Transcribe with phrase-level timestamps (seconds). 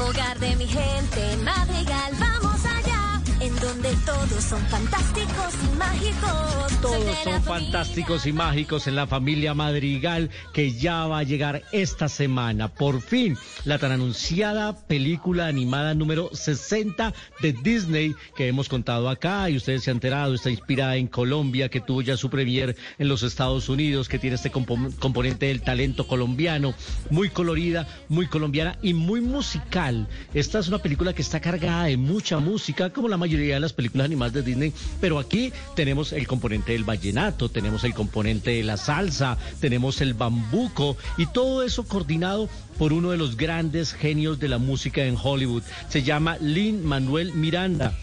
[0.00, 6.49] hogar de mi gente, Madrigal, vamos allá, en donde todos son fantásticos y mágicos.
[6.82, 12.08] Todos son fantásticos y mágicos en la familia Madrigal que ya va a llegar esta
[12.08, 12.68] semana.
[12.68, 17.12] Por fin, la tan anunciada película animada número 60
[17.42, 21.68] de Disney que hemos contado acá y ustedes se han enterado, está inspirada en Colombia,
[21.68, 26.06] que tuvo ya su premier en los Estados Unidos, que tiene este componente del talento
[26.06, 26.72] colombiano,
[27.10, 30.08] muy colorida, muy colombiana y muy musical.
[30.32, 33.74] Esta es una película que está cargada de mucha música, como la mayoría de las
[33.74, 38.62] películas animadas de Disney, pero aquí tenemos el componente del vallenato, tenemos el componente de
[38.62, 42.48] la salsa, tenemos el bambuco y todo eso coordinado
[42.78, 45.62] por uno de los grandes genios de la música en Hollywood.
[45.88, 47.94] Se llama Lin Manuel Miranda.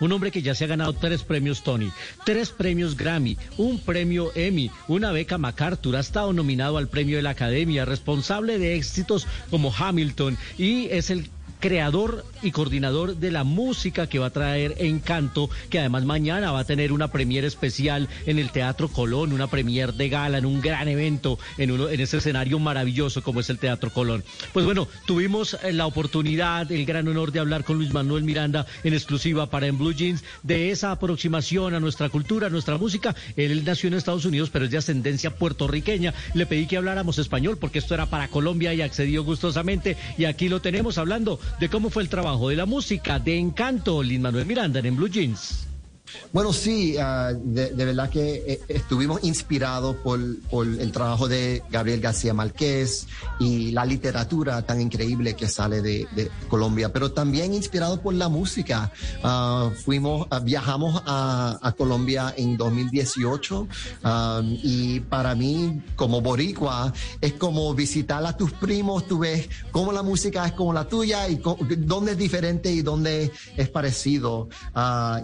[0.00, 1.90] Un hombre que ya se ha ganado tres premios Tony,
[2.24, 7.22] tres premios Grammy, un premio Emmy, una beca MacArthur, ha estado nominado al premio de
[7.22, 11.30] la Academia, responsable de éxitos como Hamilton y es el
[11.62, 16.58] creador y coordinador de la música que va a traer Encanto, que además mañana va
[16.58, 20.60] a tener una premiere especial en el Teatro Colón, una premier de gala en un
[20.60, 24.24] gran evento, en, uno, en ese escenario maravilloso como es el Teatro Colón.
[24.52, 28.66] Pues bueno, tuvimos eh, la oportunidad, el gran honor de hablar con Luis Manuel Miranda
[28.82, 33.14] en exclusiva para En Blue Jeans de esa aproximación a nuestra cultura, a nuestra música.
[33.36, 36.12] Él nació en Estados Unidos, pero es de ascendencia puertorriqueña.
[36.34, 39.96] Le pedí que habláramos español porque esto era para Colombia y accedió gustosamente.
[40.18, 44.02] Y aquí lo tenemos hablando de cómo fue el trabajo de la música de Encanto,
[44.02, 45.71] Lin Manuel Miranda en Blue Jeans.
[46.32, 52.00] Bueno, sí, uh, de, de, verdad que eh, estuvimos inspirados por, el trabajo de Gabriel
[52.00, 53.06] García Márquez
[53.38, 56.08] y la literatura tan increíble que sale de,
[56.48, 58.92] Colombia, pero también inspirados por la música.
[59.22, 63.68] Uh, fuimos, uh, viajamos a, Colombia en 2018 um,
[64.62, 70.02] y para mí, como boricua, es como visitar a tus primos, tú ves cómo la
[70.02, 71.40] música es como la tuya y
[71.78, 74.48] dónde es diferente y dónde es parecido.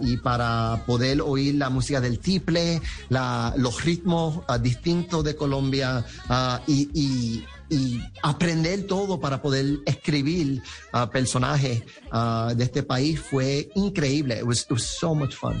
[0.01, 6.05] y para poder oír la música del tiple, la, los ritmos uh, distintos de Colombia
[6.29, 10.61] uh, y, y, y, aprender todo para poder escribir
[10.93, 11.83] uh, personajes
[12.55, 14.37] de este país fue increíble.
[14.37, 15.55] It was, it was so much fun.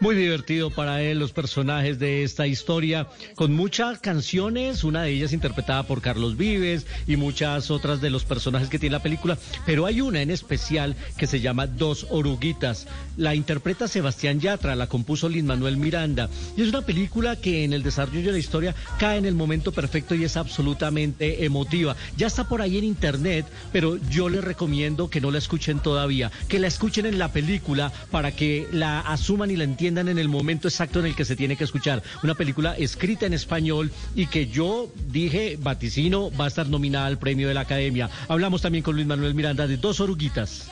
[0.00, 5.32] Muy divertido para él los personajes de esta historia, con muchas canciones, una de ellas
[5.32, 9.86] interpretada por Carlos Vives y muchas otras de los personajes que tiene la película, pero
[9.86, 12.86] hay una en especial que se llama Dos Oruguitas.
[13.16, 17.72] La interpreta Sebastián Yatra, la compuso Lin Manuel Miranda, y es una película que en
[17.72, 21.96] el desarrollo de la historia cae en el momento perfecto y es absolutamente emotiva.
[22.16, 26.30] Ya está por ahí en internet, pero yo les recomiendo que no la escuchen todavía,
[26.48, 30.28] que la escuchen en la película para que la asuman y la entiendan en el
[30.28, 32.02] momento exacto en el que se tiene que escuchar.
[32.22, 37.18] Una película escrita en español y que yo dije, vaticino, va a estar nominada al
[37.18, 38.10] premio de la Academia.
[38.28, 40.68] Hablamos también con Luis Manuel Miranda de Dos Oruguitas.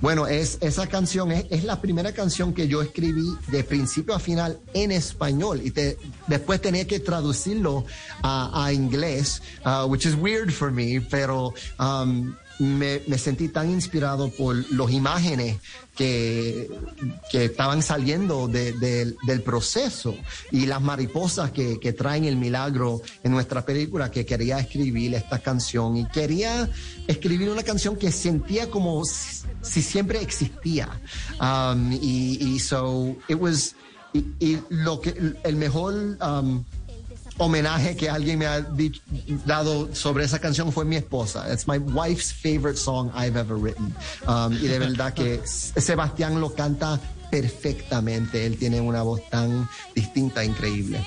[0.00, 4.18] Bueno, es, esa canción es, es, la primera canción que yo escribí de principio a
[4.18, 5.72] final en español y
[6.26, 7.86] después tenía que traducirlo
[8.22, 14.56] a inglés, uh, which is weird for me, pero um, me, sentí tan inspirado por
[14.72, 15.58] las imágenes
[15.96, 16.70] que,
[17.30, 20.14] que estaban saliendo de, de, del proceso
[20.50, 25.38] y las mariposas que, que, traen el milagro en nuestra película que quería escribir esta
[25.38, 26.68] canción y quería
[27.06, 30.88] escribir una canción que sentía como si, si siempre existía.
[31.40, 33.74] Um, y, y, so it was
[34.12, 36.64] y, y, lo que el mejor um,
[37.38, 39.00] homenaje que alguien me ha dicho,
[39.44, 41.52] dado sobre esa canción fue mi esposa.
[41.52, 43.94] It's my wife's favorite song I've ever written.
[44.26, 47.00] Um, y de verdad que Sebastián lo canta
[47.30, 48.46] perfectamente.
[48.46, 51.04] Él tiene una voz tan distinta, increíble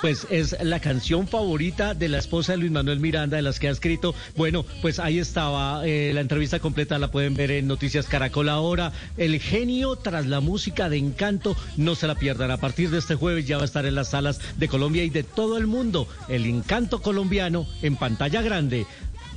[0.00, 3.68] pues es la canción favorita de la esposa de Luis Manuel Miranda, de las que
[3.68, 4.14] ha escrito.
[4.36, 8.92] Bueno, pues ahí estaba eh, la entrevista completa, la pueden ver en Noticias Caracol ahora.
[9.16, 12.50] El genio tras la música de encanto, no se la pierdan.
[12.50, 15.10] A partir de este jueves ya va a estar en las salas de Colombia y
[15.10, 16.08] de todo el mundo.
[16.28, 18.86] El encanto colombiano en pantalla grande.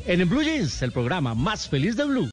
[0.05, 2.29] En, en Blue Jeans, el programa más feliz de Blue.